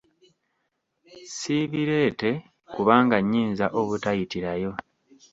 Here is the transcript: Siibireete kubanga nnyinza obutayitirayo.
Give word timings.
Siibireete 1.35 2.29
kubanga 2.73 3.17
nnyinza 3.21 3.65
obutayitirayo. 3.79 4.71